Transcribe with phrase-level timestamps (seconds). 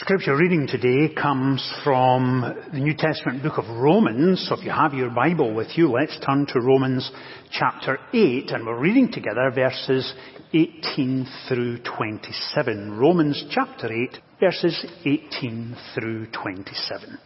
[0.00, 4.46] Scripture reading today comes from the New Testament book of Romans.
[4.48, 7.10] So if you have your Bible with you, let's turn to Romans
[7.50, 10.14] chapter 8 and we're reading together verses
[10.54, 12.96] 18 through 27.
[12.96, 17.18] Romans chapter 8 verses 18 through 27.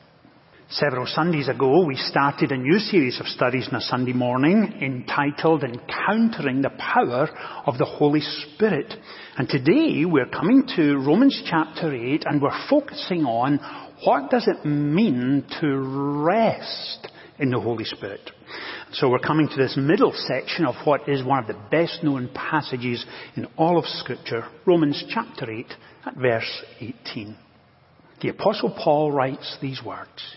[0.77, 5.65] Several Sundays ago, we started a new series of studies on a Sunday morning entitled
[5.65, 7.29] Encountering the Power
[7.67, 8.95] of the Holy Spirit.
[9.37, 13.61] And today we're coming to Romans chapter 8 and we're focusing on
[14.03, 15.77] what does it mean to
[16.25, 17.07] rest
[17.39, 18.31] in the Holy Spirit.
[18.93, 22.31] So we're coming to this middle section of what is one of the best known
[22.35, 23.05] passages
[23.37, 25.67] in all of scripture, Romans chapter 8
[26.07, 27.37] at verse 18.
[28.23, 30.37] The apostle Paul writes these words.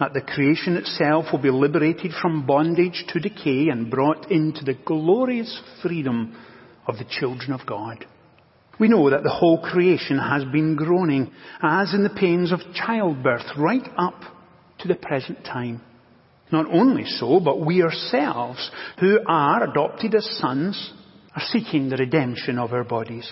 [0.00, 4.76] that the creation itself will be liberated from bondage to decay and brought into the
[4.84, 6.36] glorious freedom
[6.86, 8.04] of the children of God.
[8.78, 11.30] We know that the whole creation has been groaning
[11.62, 14.20] as in the pains of childbirth right up
[14.80, 15.80] to the present time.
[16.50, 18.70] Not only so, but we ourselves,
[19.00, 20.92] who are adopted as sons,
[21.34, 23.30] are seeking the redemption of our bodies.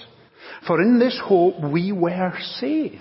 [0.67, 3.01] For in this hope we were saved.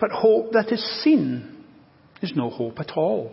[0.00, 1.53] But hope that is seen
[2.24, 3.32] is no hope at all.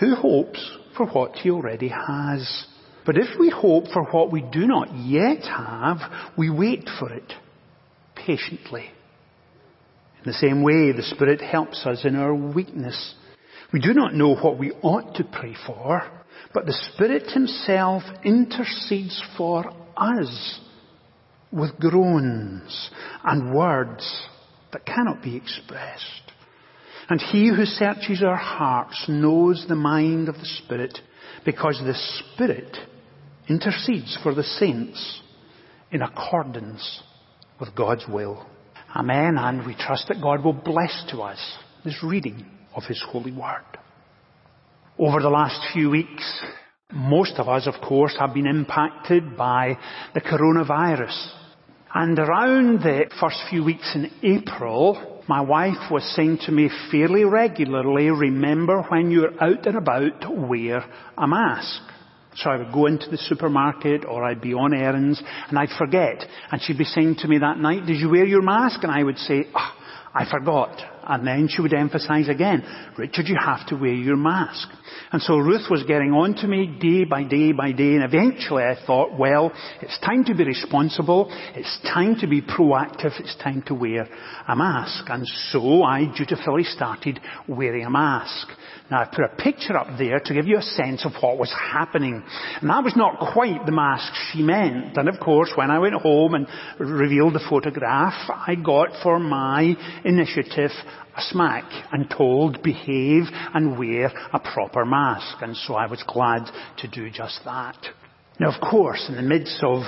[0.00, 2.66] Who hopes for what he already has?
[3.06, 5.98] But if we hope for what we do not yet have,
[6.36, 7.32] we wait for it
[8.14, 8.90] patiently.
[10.24, 13.14] In the same way, the Spirit helps us in our weakness.
[13.72, 16.02] We do not know what we ought to pray for,
[16.54, 19.64] but the Spirit Himself intercedes for
[19.96, 20.60] us
[21.50, 22.90] with groans
[23.24, 24.26] and words
[24.72, 26.31] that cannot be expressed.
[27.12, 30.98] And he who searches our hearts knows the mind of the Spirit
[31.44, 32.74] because the Spirit
[33.50, 35.20] intercedes for the saints
[35.90, 37.02] in accordance
[37.60, 38.46] with God's will.
[38.96, 39.36] Amen.
[39.36, 41.38] And we trust that God will bless to us
[41.84, 43.76] this reading of His holy word.
[44.98, 46.42] Over the last few weeks,
[46.94, 49.76] most of us, of course, have been impacted by
[50.14, 51.30] the coronavirus.
[51.94, 57.24] And around the first few weeks in April, my wife was saying to me fairly
[57.24, 60.84] regularly, remember when you're out and about, wear
[61.16, 61.80] a mask.
[62.34, 66.24] So I would go into the supermarket or I'd be on errands and I'd forget.
[66.50, 68.82] And she'd be saying to me that night, did you wear your mask?
[68.82, 69.72] And I would say, oh,
[70.14, 70.76] I forgot.
[71.06, 72.62] And then she would emphasize again,
[72.96, 74.68] Richard, you have to wear your mask.
[75.12, 78.62] And so Ruth was getting on to me day by day by day, and eventually
[78.62, 83.62] I thought, well, it's time to be responsible, it's time to be proactive, it's time
[83.66, 84.08] to wear
[84.48, 85.04] a mask.
[85.08, 88.48] And so I dutifully started wearing a mask.
[88.90, 91.52] Now I put a picture up there to give you a sense of what was
[91.52, 92.22] happening.
[92.60, 94.96] And that was not quite the mask she meant.
[94.96, 96.46] And of course, when I went home and
[96.78, 99.74] revealed the photograph, I got for my
[100.04, 100.70] initiative
[101.16, 105.42] a smack and told behave and wear a proper mask.
[105.42, 106.44] And so I was glad
[106.78, 107.76] to do just that.
[108.40, 109.82] Now of course, in the midst of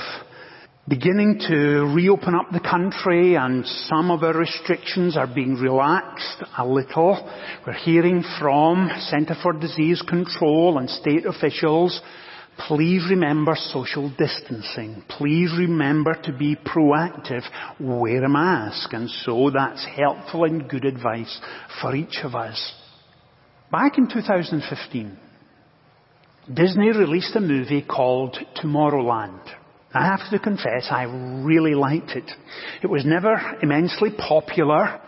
[0.86, 6.66] beginning to reopen up the country and some of our restrictions are being relaxed a
[6.66, 7.30] little.
[7.66, 12.02] We're hearing from Centre for Disease Control and state officials,
[12.58, 15.02] please remember social distancing.
[15.08, 17.42] Please remember to be proactive.
[17.80, 18.92] Wear a mask.
[18.92, 21.40] And so that's helpful and good advice
[21.80, 22.74] for each of us.
[23.70, 25.18] Back in 2015,
[26.52, 29.40] Disney released a movie called Tomorrowland.
[29.94, 31.04] I have to confess, I
[31.44, 32.30] really liked it.
[32.82, 35.00] It was never immensely popular,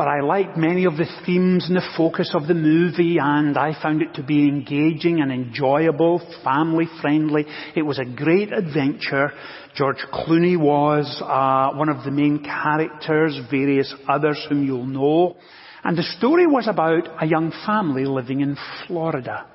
[0.00, 3.78] but I liked many of the themes and the focus of the movie and I
[3.82, 7.44] found it to be engaging and enjoyable, family friendly.
[7.76, 9.30] It was a great adventure.
[9.74, 15.36] George Clooney was uh, one of the main characters, various others whom you'll know.
[15.84, 18.56] And the story was about a young family living in
[18.86, 19.48] Florida.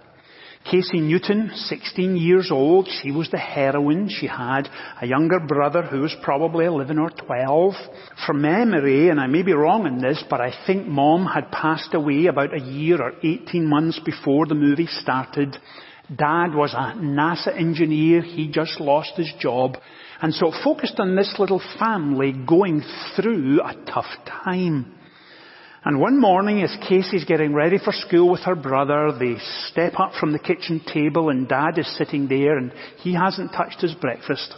[0.70, 4.10] Casey Newton, 16 years old, she was the heroine.
[4.10, 4.68] She had
[5.00, 7.74] a younger brother who was probably 11 or 12.
[8.26, 11.94] From memory, and I may be wrong in this, but I think mom had passed
[11.94, 15.56] away about a year or 18 months before the movie started.
[16.08, 18.24] Dad was a NASA engineer.
[18.24, 19.78] He just lost his job.
[20.20, 22.82] And so it focused on this little family going
[23.16, 24.10] through a tough
[24.44, 24.96] time.
[25.86, 29.36] And one morning as Casey's getting ready for school with her brother, they
[29.70, 33.82] step up from the kitchen table and dad is sitting there and he hasn't touched
[33.82, 34.52] his breakfast.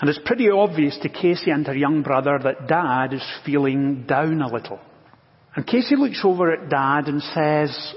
[0.00, 4.40] And it's pretty obvious to Casey and her young brother that dad is feeling down
[4.40, 4.80] a little.
[5.54, 7.94] And Casey looks over at dad and says,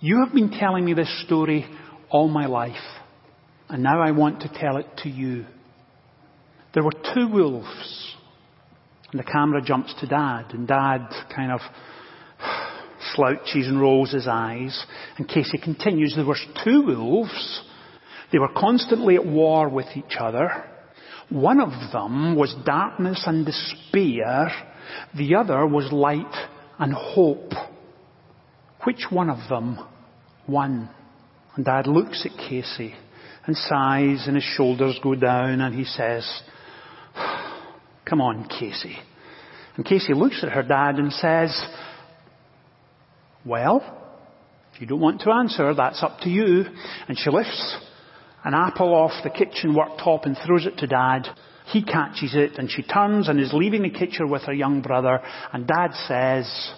[0.00, 1.64] you have been telling me this story
[2.10, 2.74] all my life.
[3.68, 5.46] And now I want to tell it to you.
[6.74, 8.11] There were two wolves
[9.12, 11.60] and the camera jumps to dad, and dad kind of
[13.14, 14.86] slouches and rolls his eyes.
[15.18, 17.62] And Casey continues, there were two wolves.
[18.32, 20.48] They were constantly at war with each other.
[21.28, 24.50] One of them was darkness and despair.
[25.16, 26.48] The other was light
[26.78, 27.52] and hope.
[28.84, 29.78] Which one of them
[30.48, 30.88] won?
[31.54, 32.94] And dad looks at Casey
[33.46, 36.42] and sighs and his shoulders go down and he says,
[38.04, 38.96] Come on, Casey.
[39.76, 41.66] And Casey looks at her dad and says,
[43.44, 43.82] well,
[44.74, 46.64] if you don't want to answer, that's up to you.
[47.08, 47.76] And she lifts
[48.44, 51.26] an apple off the kitchen worktop and throws it to dad.
[51.66, 55.20] He catches it and she turns and is leaving the kitchen with her young brother
[55.52, 56.72] and dad says,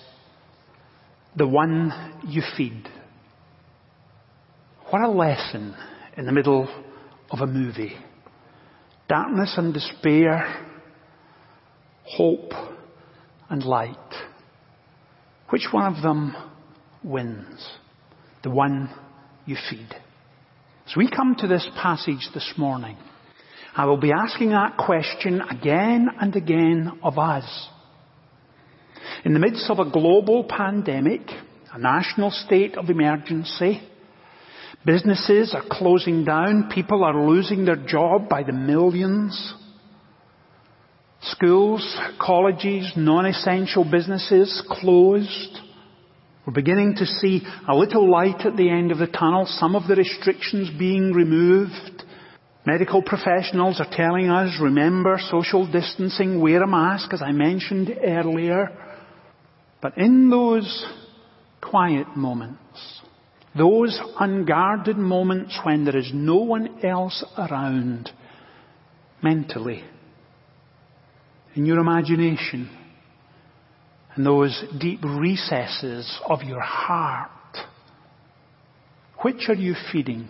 [1.37, 2.89] the one you feed.
[4.91, 5.75] What a lesson
[6.17, 6.69] in the middle
[7.31, 7.97] of a movie.
[9.09, 10.74] Darkness and despair,
[12.05, 12.53] hope
[13.49, 13.97] and light.
[15.51, 16.35] Which one of them
[17.03, 17.69] wins?
[18.43, 18.91] The one
[19.47, 19.89] you feed.
[20.87, 22.97] As we come to this passage this morning,
[23.77, 27.69] I will be asking that question again and again of us.
[29.25, 31.23] In the midst of a global pandemic,
[31.73, 33.81] a national state of emergency,
[34.85, 39.55] businesses are closing down, people are losing their job by the millions,
[41.29, 45.59] Schools, colleges, non-essential businesses closed.
[46.47, 49.89] We're beginning to see a little light at the end of the tunnel, some of
[49.89, 52.05] the restrictions being removed.
[52.67, 58.69] Medical professionals are telling us, remember social distancing, wear a mask, as I mentioned earlier.
[59.81, 60.87] But in those
[61.63, 63.01] quiet moments,
[63.57, 68.11] those unguarded moments when there is no one else around,
[69.23, 69.85] mentally,
[71.55, 72.69] in your imagination,
[74.17, 77.31] in those deep recesses of your heart.
[79.23, 80.29] Which are you feeding?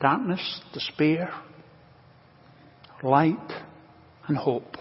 [0.00, 1.32] Darkness, despair,
[3.02, 3.36] light,
[4.28, 4.76] and hope.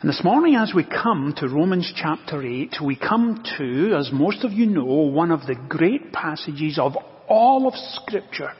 [0.00, 4.44] And this morning as we come to Romans chapter 8, we come to, as most
[4.44, 6.92] of you know, one of the great passages of
[7.28, 8.52] all of scripture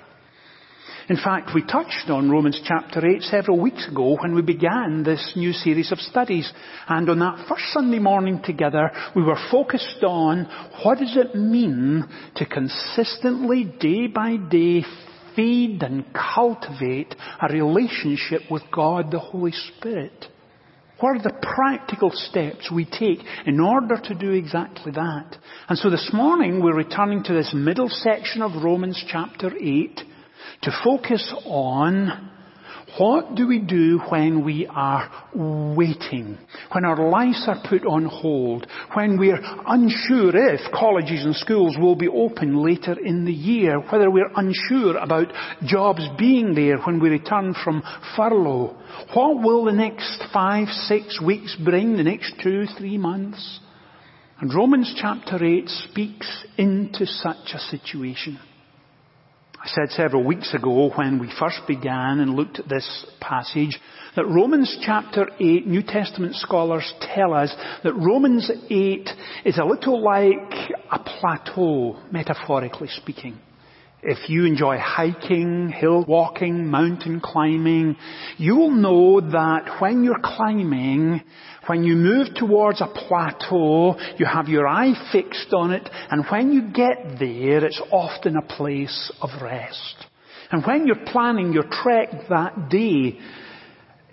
[1.09, 5.35] in fact, we touched on Romans chapter 8 several weeks ago when we began this
[5.37, 6.51] new series of studies.
[6.89, 10.49] And on that first Sunday morning together, we were focused on
[10.83, 14.83] what does it mean to consistently, day by day,
[15.37, 20.27] feed and cultivate a relationship with God the Holy Spirit.
[21.01, 25.37] What are the practical steps we take in order to do exactly that?
[25.69, 30.01] And so this morning we're returning to this middle section of Romans chapter 8
[30.63, 32.31] to focus on
[32.99, 36.39] what do we do when we are waiting?
[36.71, 38.69] When our lives are put on hold?
[38.93, 43.81] When we're unsure if colleges and schools will be open later in the year?
[43.81, 45.33] Whether we're unsure about
[45.65, 47.83] jobs being there when we return from
[48.17, 48.77] furlough?
[49.13, 51.97] What will the next five, six weeks bring?
[51.97, 53.59] The next two, three months?
[54.41, 58.39] And Romans chapter 8 speaks into such a situation.
[59.65, 63.81] I said several weeks ago when we first began and looked at this passage
[64.15, 67.51] that Romans chapter 8, New Testament scholars tell us
[67.83, 69.09] that Romans 8
[69.47, 73.39] is a little like a plateau, metaphorically speaking.
[74.07, 77.97] If you enjoy hiking, hill walking, mountain climbing,
[78.37, 81.23] you will know that when you're climbing,
[81.67, 86.53] when you move towards a plateau, you have your eye fixed on it, and when
[86.53, 89.97] you get there, it's often a place of rest.
[90.51, 93.19] And when you're planning your trek that day,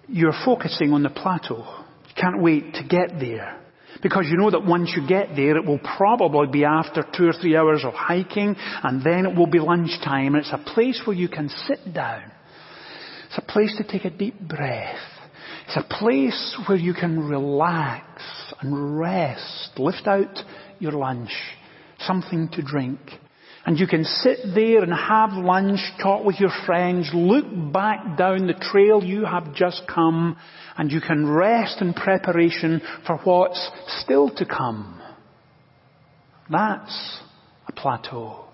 [0.07, 1.65] you're focusing on the plateau.
[2.07, 3.59] You can't wait to get there.
[4.01, 7.33] Because you know that once you get there, it will probably be after two or
[7.33, 11.15] three hours of hiking, and then it will be lunchtime, and it's a place where
[11.15, 12.23] you can sit down.
[13.27, 14.95] It's a place to take a deep breath.
[15.67, 18.21] It's a place where you can relax
[18.59, 20.39] and rest, lift out
[20.79, 21.31] your lunch,
[21.99, 22.99] something to drink.
[23.65, 28.47] And you can sit there and have lunch, talk with your friends, look back down
[28.47, 30.35] the trail you have just come,
[30.77, 34.99] and you can rest in preparation for what's still to come.
[36.49, 37.21] That's
[37.67, 38.45] a plateau.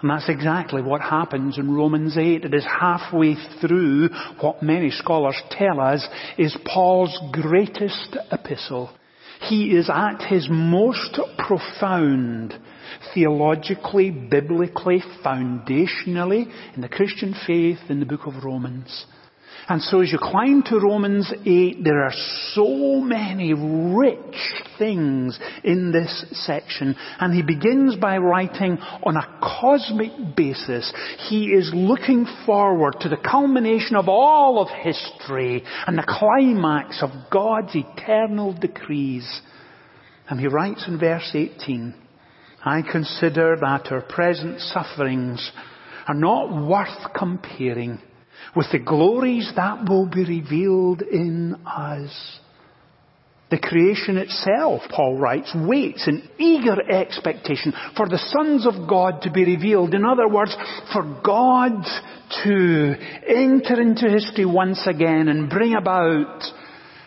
[0.00, 2.44] And that's exactly what happens in Romans 8.
[2.46, 4.08] It is halfway through
[4.40, 6.06] what many scholars tell us
[6.38, 8.90] is Paul's greatest epistle.
[9.42, 12.54] He is at his most profound,
[13.14, 19.06] theologically, biblically, foundationally, in the Christian faith in the book of Romans.
[19.68, 22.12] And so as you climb to Romans 8, there are
[22.54, 24.36] so many rich
[24.78, 26.96] things in this section.
[27.20, 30.92] And he begins by writing on a cosmic basis.
[31.28, 37.10] He is looking forward to the culmination of all of history and the climax of
[37.30, 39.40] God's eternal decrees.
[40.28, 41.94] And he writes in verse 18,
[42.64, 45.50] I consider that our present sufferings
[46.06, 48.00] are not worth comparing
[48.54, 52.38] with the glories that will be revealed in us.
[53.50, 59.30] The creation itself, Paul writes, waits in eager expectation for the sons of God to
[59.30, 59.94] be revealed.
[59.94, 60.54] In other words,
[60.92, 61.82] for God
[62.44, 62.94] to
[63.26, 66.44] enter into history once again and bring about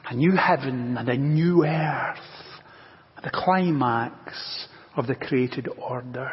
[0.09, 2.17] a new heaven and a new earth,
[3.23, 6.31] the climax of the created order.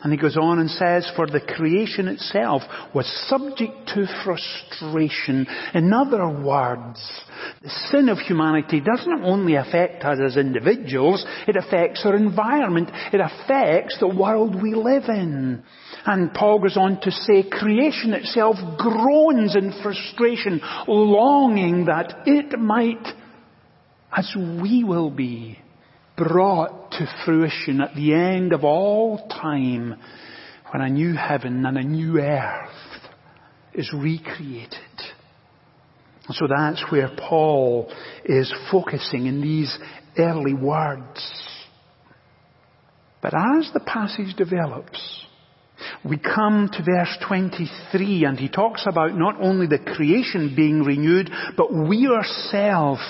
[0.00, 2.62] And he goes on and says, for the creation itself
[2.94, 5.44] was subject to frustration.
[5.74, 7.00] In other words,
[7.62, 13.20] the sin of humanity doesn't only affect us as individuals, it affects our environment, it
[13.20, 15.64] affects the world we live in.
[16.06, 23.04] And Paul goes on to say, creation itself groans in frustration, longing that it might,
[24.16, 24.32] as
[24.62, 25.58] we will be,
[26.16, 29.96] brought to fruition at the end of all time
[30.70, 32.70] when a new heaven and a new earth
[33.72, 34.78] is recreated.
[36.30, 37.90] So that's where Paul
[38.24, 39.78] is focusing in these
[40.18, 41.32] early words.
[43.22, 45.26] But as the passage develops,
[46.04, 51.30] we come to verse 23 and he talks about not only the creation being renewed,
[51.56, 53.02] but we ourselves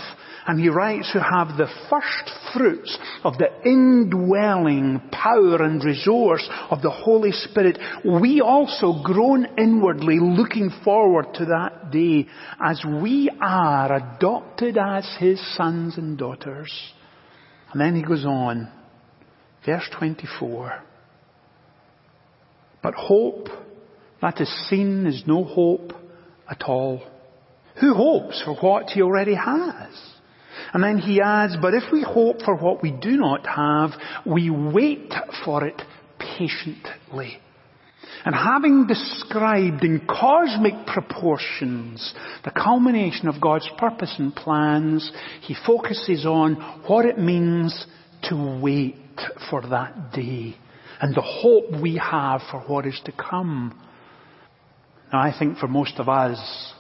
[0.49, 6.81] and he writes who have the first fruits of the indwelling power and resource of
[6.81, 7.78] the Holy Spirit.
[8.02, 12.28] We also groan inwardly looking forward to that day
[12.64, 16.73] as we are adopted as his sons and daughters.
[17.71, 18.73] And then he goes on,
[19.67, 20.83] verse 24.
[22.83, 23.49] But hope
[24.23, 25.93] that is seen is no hope
[26.50, 27.02] at all.
[27.83, 30.17] Who hopes for what he already has?
[30.72, 33.90] And then he adds, but if we hope for what we do not have,
[34.26, 35.12] we wait
[35.44, 35.80] for it
[36.18, 37.38] patiently.
[38.24, 45.10] And having described in cosmic proportions the culmination of God's purpose and plans,
[45.42, 46.54] he focuses on
[46.86, 47.86] what it means
[48.24, 48.96] to wait
[49.50, 50.56] for that day
[51.00, 53.78] and the hope we have for what is to come.
[55.12, 56.74] Now I think for most of us,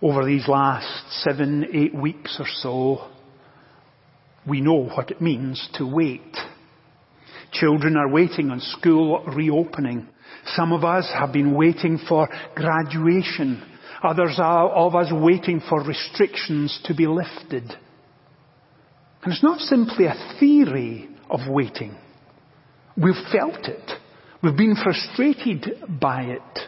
[0.00, 3.08] over these last seven, eight weeks or so,
[4.46, 6.36] we know what it means to wait.
[7.52, 10.08] Children are waiting on school reopening.
[10.54, 13.62] Some of us have been waiting for graduation.
[14.02, 17.64] Others are of us waiting for restrictions to be lifted.
[19.22, 21.96] And it's not simply a theory of waiting.
[22.96, 23.90] We've felt it.
[24.42, 26.58] We've been frustrated by it.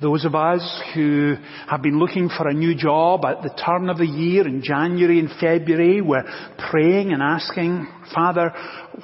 [0.00, 1.34] Those of us who
[1.68, 5.18] have been looking for a new job at the turn of the year in January
[5.18, 6.22] and February were
[6.70, 8.52] praying and asking, Father,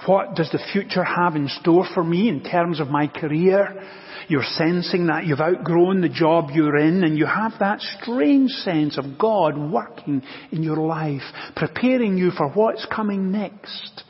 [0.07, 3.83] what does the future have in store for me in terms of my career?
[4.29, 8.97] You're sensing that you've outgrown the job you're in and you have that strange sense
[8.97, 10.23] of God working
[10.53, 11.23] in your life,
[11.57, 14.05] preparing you for what's coming next.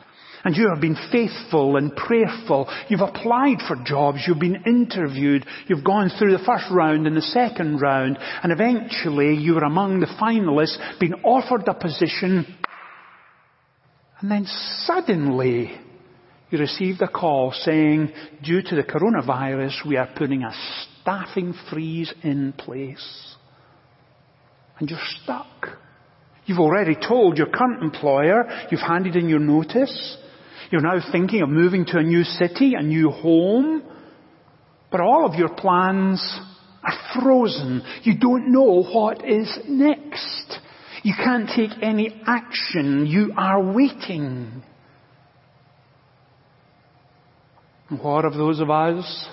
[0.45, 2.69] And you have been faithful and prayerful.
[2.89, 4.25] You've applied for jobs.
[4.27, 5.47] You've been interviewed.
[5.67, 8.19] You've gone through the first round and the second round.
[8.43, 12.47] And eventually you were among the finalists, being offered a position.
[14.21, 14.47] And then
[14.85, 15.81] suddenly
[16.51, 20.55] you received a call saying, due to the coronavirus, we are putting a
[21.01, 23.37] staffing freeze in place.
[24.79, 25.69] And you're stuck.
[26.45, 30.19] You've already told your current employer, you've handed in your notice,
[30.75, 33.81] you're now thinking of moving to a new city, a new home.
[34.91, 36.21] But all of your plans
[36.83, 37.81] are frozen.
[38.03, 40.59] You don't know what is next.
[41.05, 43.07] You can't take any action.
[43.07, 44.65] You are waiting.
[47.91, 49.29] What of those of us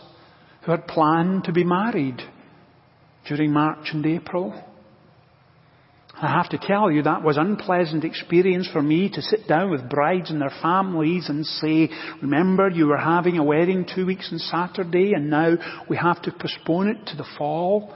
[0.64, 2.22] who had planned to be married
[3.28, 4.64] during March and April?
[6.22, 9.90] I have to tell you that was unpleasant experience for me to sit down with
[9.90, 11.90] brides and their families and say,
[12.22, 15.56] remember you were having a wedding two weeks on Saturday and now
[15.90, 17.92] we have to postpone it to the fall.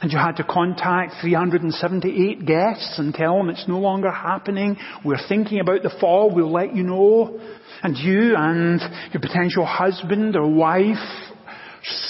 [0.00, 4.76] And you had to contact 378 guests and tell them it's no longer happening.
[5.04, 6.32] We're thinking about the fall.
[6.32, 7.40] We'll let you know.
[7.82, 8.80] And you and
[9.12, 10.96] your potential husband or wife,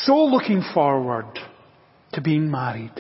[0.02, 1.38] so looking forward
[2.12, 2.92] to being married.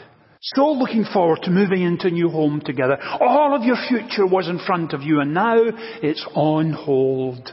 [0.48, 2.98] So looking forward to moving into a new home together.
[3.18, 5.56] All of your future was in front of you and now
[6.02, 7.50] it's on hold.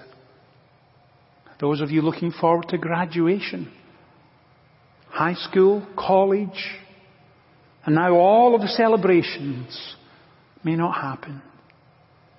[1.62, 3.72] Those of you looking forward to graduation,
[5.08, 6.80] high school, college,
[7.86, 9.96] and now all of the celebrations
[10.66, 11.42] may not happen.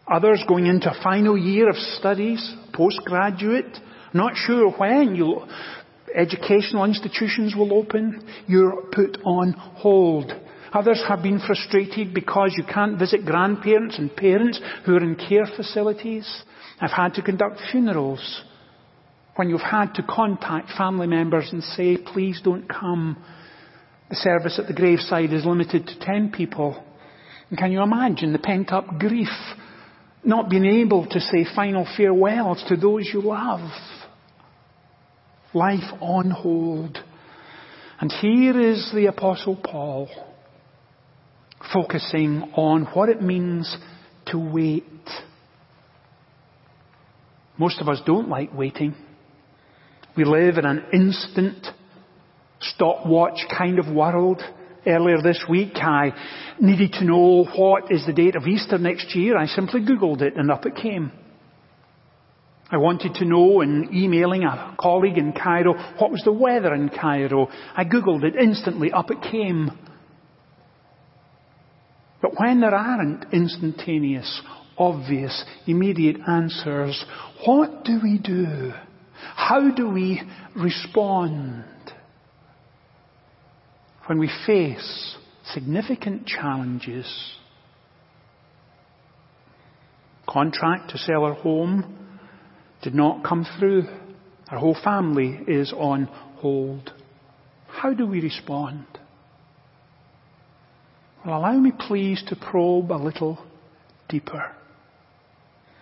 [0.07, 3.79] Others going into a final year of studies, postgraduate,
[4.13, 5.47] not sure when you
[6.15, 10.33] educational institutions will open, you're put on hold.
[10.73, 15.47] Others have been frustrated because you can't visit grandparents and parents who are in care
[15.57, 16.27] facilities.
[16.81, 18.43] I've had to conduct funerals
[19.37, 23.23] when you've had to contact family members and say, please don't come.
[24.11, 26.83] The service at the graveside is limited to 10 people.
[27.51, 29.29] And can you imagine the pent up grief
[30.25, 33.71] not being able to say final farewells to those you love?
[35.55, 36.99] life on hold.
[38.01, 40.09] And here is the apostle Paul
[41.73, 43.77] focusing on what it means
[44.27, 44.85] to wait.
[47.59, 48.95] Most of us don't like waiting.
[50.17, 51.67] We live in an instant
[52.61, 54.43] stopwatch kind of world.
[54.87, 56.13] Earlier this week I
[56.61, 59.37] needed to know what is the date of Easter next year.
[59.37, 61.13] I simply Googled it and up it came.
[62.73, 66.89] I wanted to know in emailing a colleague in Cairo what was the weather in
[66.89, 67.49] Cairo.
[67.77, 69.71] I googled it instantly, up it came.
[72.23, 74.41] But when there aren't instantaneous,
[74.79, 77.05] obvious, immediate answers,
[77.45, 78.73] what do we do?
[79.35, 80.23] How do we
[80.57, 81.65] respond?
[84.07, 85.17] When we face
[85.53, 87.35] significant challenges,
[90.29, 91.99] contract to sell our home,
[92.83, 93.85] did not come through.
[94.49, 96.05] Our whole family is on
[96.37, 96.93] hold.
[97.69, 98.87] How do we respond?
[101.25, 103.39] Well, allow me please to probe a little
[104.09, 104.55] deeper.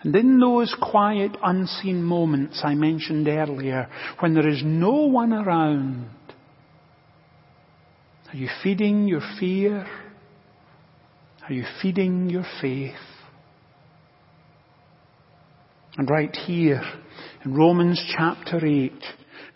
[0.03, 3.87] And in those quiet, unseen moments I mentioned earlier,
[4.19, 6.09] when there is no one around,
[8.31, 9.85] are you feeding your fear?
[11.47, 12.95] Are you feeding your faith?
[15.97, 16.81] And right here
[17.43, 18.91] in Romans chapter 8,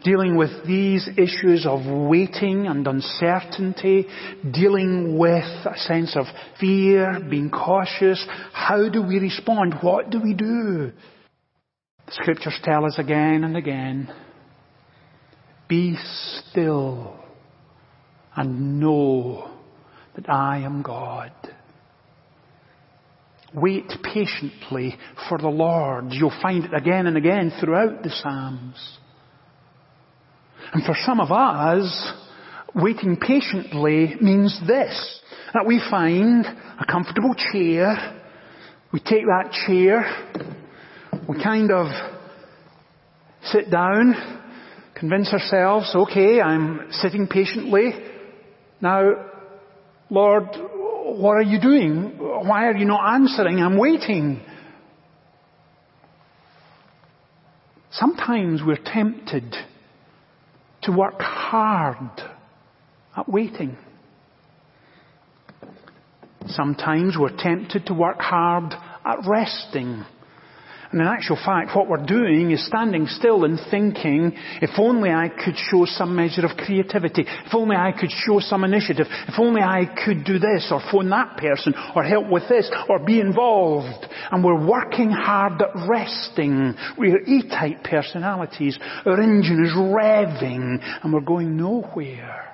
[0.05, 4.05] dealing with these issues of waiting and uncertainty,
[4.53, 6.25] dealing with a sense of
[6.59, 9.73] fear, being cautious, how do we respond?
[9.81, 10.91] What do we do?
[12.05, 14.13] The scriptures tell us again and again,
[15.67, 15.97] be
[16.51, 17.19] still
[18.35, 19.49] and know
[20.15, 21.31] that I am God.
[23.55, 24.95] Wait patiently
[25.27, 26.05] for the Lord.
[26.09, 28.99] You'll find it again and again throughout the Psalms.
[30.73, 32.13] And for some of us,
[32.73, 35.21] waiting patiently means this,
[35.53, 38.21] that we find a comfortable chair,
[38.91, 40.05] we take that chair,
[41.27, 41.87] we kind of
[43.45, 44.41] sit down,
[44.95, 47.91] convince ourselves, okay, I'm sitting patiently.
[48.81, 49.31] Now,
[50.09, 50.47] Lord,
[51.17, 52.17] what are you doing?
[52.17, 53.59] Why are you not answering?
[53.59, 54.41] I'm waiting.
[57.91, 59.55] Sometimes we're tempted
[60.85, 61.97] to work hard
[63.15, 63.77] at waiting.
[66.47, 68.73] Sometimes we're tempted to work hard
[69.05, 70.05] at resting
[70.95, 74.31] and in actual fact, what we're doing is standing still and thinking,
[74.61, 78.63] if only I could show some measure of creativity, if only I could show some
[78.63, 82.71] initiative, if only I could do this, or phone that person, or help with this,
[82.87, 84.05] or be involved.
[84.31, 86.75] And we're working hard at resting.
[86.97, 88.79] We're E-type personalities.
[89.05, 92.53] Our engine is revving, and we're going nowhere.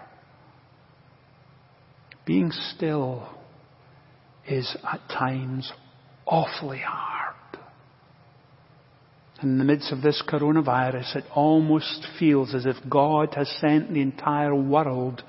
[2.26, 3.30] Being still
[4.48, 5.72] is at times
[6.26, 7.11] awfully hard.
[9.42, 14.02] In the midst of this coronavirus, it almost feels as if God has sent the
[14.02, 15.24] entire world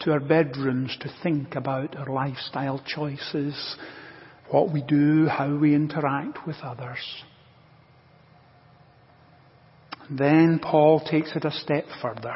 [0.00, 3.76] to our bedrooms to think about our lifestyle choices,
[4.50, 6.98] what we do, how we interact with others.
[10.10, 12.34] Then Paul takes it a step further.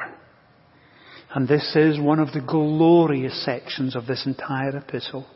[1.35, 5.27] And this is one of the glorious sections of this entire epistle.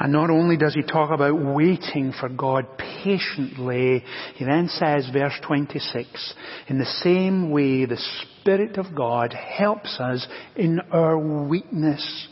[0.00, 5.38] And not only does he talk about waiting for God patiently, he then says, verse
[5.46, 6.34] 26,
[6.68, 12.28] in the same way the Spirit of God helps us in our weakness.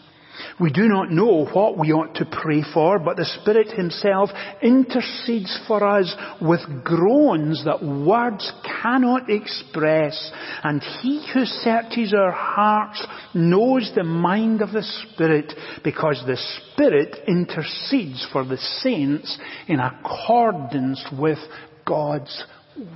[0.60, 4.30] We do not know what we ought to pray for, but the Spirit Himself
[4.62, 10.30] intercedes for us with groans that words cannot express.
[10.62, 15.52] And He who searches our hearts knows the mind of the Spirit,
[15.84, 21.38] because the Spirit intercedes for the saints in accordance with
[21.86, 22.44] God's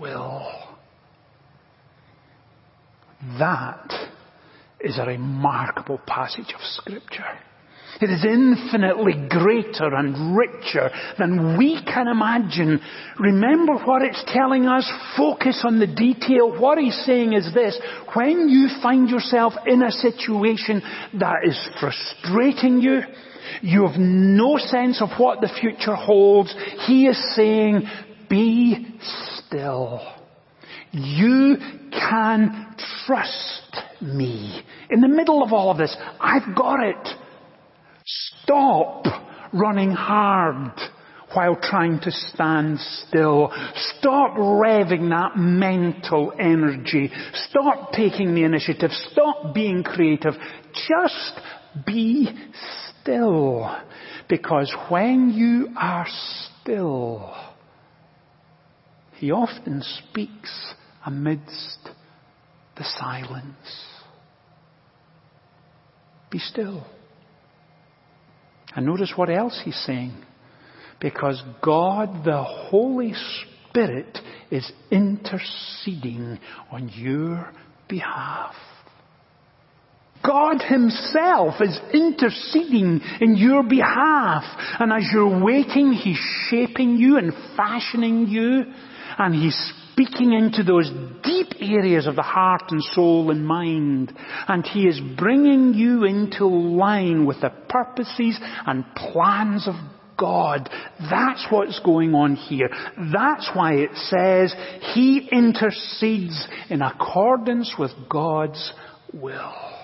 [0.01, 0.47] will.
[3.39, 4.10] That
[4.83, 7.25] is a remarkable passage of scripture.
[8.01, 12.81] It is infinitely greater and richer than we can imagine.
[13.19, 14.91] Remember what it's telling us.
[15.17, 16.59] Focus on the detail.
[16.59, 17.79] What he's saying is this.
[18.15, 20.83] When you find yourself in a situation
[21.19, 23.03] that is frustrating you,
[23.61, 26.55] you have no sense of what the future holds,
[26.87, 27.83] he is saying,
[28.31, 28.99] be
[29.35, 30.01] still.
[30.93, 31.57] You
[31.93, 33.70] can trust
[34.03, 34.63] me.
[34.89, 37.09] In the middle of all of this, I've got it.
[38.43, 39.05] Stop
[39.53, 40.73] running hard
[41.35, 43.53] while trying to stand still.
[43.99, 47.11] Stop revving that mental energy.
[47.49, 48.91] Stop taking the initiative.
[49.13, 50.35] Stop being creative.
[50.73, 51.41] Just
[51.87, 52.29] be
[53.01, 53.77] still.
[54.29, 56.07] Because when you are
[56.63, 57.35] still,
[59.17, 61.91] he often speaks amidst
[62.77, 63.90] the silence.
[66.31, 66.87] Be still.
[68.75, 70.15] And notice what else he's saying.
[71.01, 73.15] Because God, the Holy
[73.71, 74.19] Spirit,
[74.51, 76.39] is interceding
[76.71, 77.53] on your
[77.89, 78.55] behalf.
[80.25, 84.45] God Himself is interceding in your behalf.
[84.79, 88.65] And as you're waiting, He's shaping you and fashioning you.
[89.19, 90.91] And He's speaking into those
[91.23, 94.13] deep areas of the heart and soul and mind.
[94.49, 99.75] And He is bringing you into line with the purposes and plans of
[100.19, 100.69] God.
[101.11, 102.69] That's what's going on here.
[103.13, 104.55] That's why it says
[104.95, 108.73] He intercedes in accordance with God's
[109.13, 109.80] will.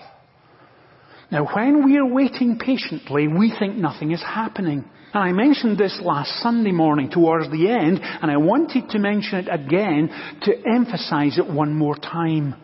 [1.30, 4.84] Now when we are waiting patiently, we think nothing is happening.
[5.12, 9.38] And I mentioned this last Sunday morning towards the end, and I wanted to mention
[9.38, 10.10] it again
[10.42, 12.54] to emphasize it one more time.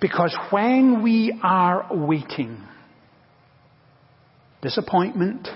[0.00, 2.60] Because when we are waiting,
[4.60, 5.48] disappointment,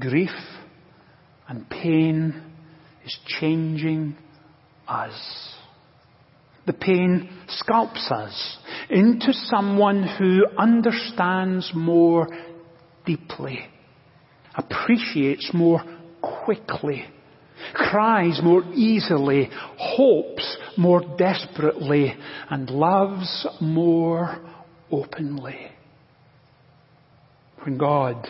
[0.00, 0.30] grief,
[1.48, 2.42] and pain
[3.04, 4.16] is changing
[4.86, 5.56] us.
[6.66, 12.26] The pain sculpts us into someone who understands more
[13.04, 13.60] deeply,
[14.54, 15.82] appreciates more
[16.22, 17.04] quickly,
[17.74, 22.14] cries more easily, hopes more desperately,
[22.48, 24.38] and loves more
[24.90, 25.70] openly.
[27.62, 28.26] When God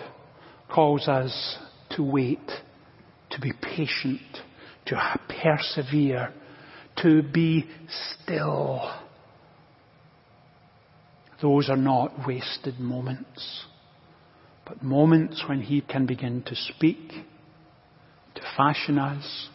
[0.73, 1.59] calls us
[1.91, 2.51] to wait,
[3.31, 4.21] to be patient,
[4.87, 6.33] to persevere,
[7.03, 7.67] to be
[8.23, 8.93] still.
[11.43, 13.65] Those are not wasted moments,
[14.67, 17.09] but moments when He can begin to speak,
[18.35, 19.49] to fashion us,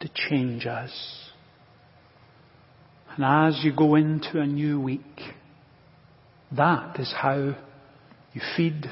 [0.00, 0.92] to change us.
[3.16, 5.00] And as you go into a new week,
[6.56, 7.56] that is how
[8.32, 8.86] you feed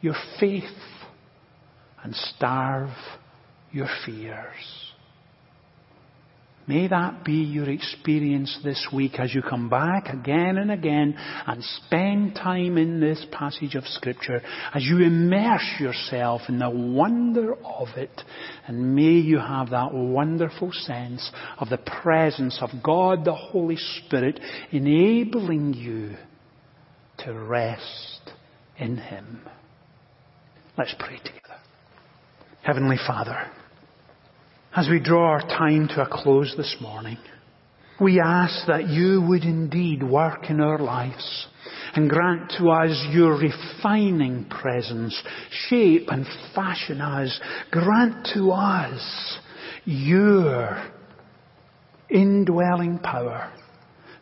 [0.00, 0.64] your faith
[2.02, 2.90] and starve
[3.72, 4.85] your fears.
[6.68, 11.62] May that be your experience this week as you come back again and again and
[11.62, 14.42] spend time in this passage of scripture
[14.74, 18.20] as you immerse yourself in the wonder of it
[18.66, 24.40] and may you have that wonderful sense of the presence of God the Holy Spirit
[24.72, 26.16] enabling you
[27.18, 28.32] to rest
[28.76, 29.40] in Him.
[30.76, 31.40] Let's pray together.
[32.62, 33.48] Heavenly Father,
[34.76, 37.16] as we draw our time to a close this morning,
[37.98, 41.46] we ask that you would indeed work in our lives
[41.94, 45.18] and grant to us your refining presence,
[45.70, 47.40] shape and fashion us.
[47.70, 49.38] Grant to us
[49.86, 50.92] your
[52.10, 53.50] indwelling power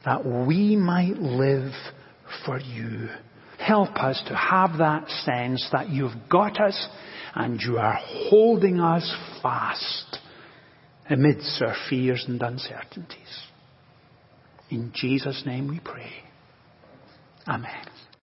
[0.04, 1.72] that we might live
[2.46, 3.08] for you.
[3.58, 6.88] Help us to have that sense that you've got us
[7.34, 7.98] and you are
[8.30, 9.12] holding us
[9.42, 10.20] fast
[11.10, 13.44] amidst our fears and uncertainties.
[14.70, 16.10] In Jesus' name we pray.
[17.46, 17.86] Amen.